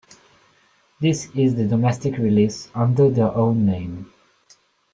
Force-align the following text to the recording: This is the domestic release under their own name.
This 0.99 1.29
is 1.35 1.53
the 1.53 1.67
domestic 1.67 2.17
release 2.17 2.71
under 2.73 3.11
their 3.11 3.31
own 3.35 3.67
name. 3.67 4.11